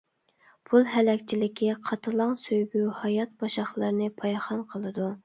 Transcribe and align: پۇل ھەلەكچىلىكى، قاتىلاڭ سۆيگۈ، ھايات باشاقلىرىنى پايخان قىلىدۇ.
پۇل 0.69 0.87
ھەلەكچىلىكى، 0.93 1.69
قاتىلاڭ 1.89 2.33
سۆيگۈ، 2.45 2.81
ھايات 3.03 3.37
باشاقلىرىنى 3.45 4.09
پايخان 4.23 4.65
قىلىدۇ. 4.73 5.13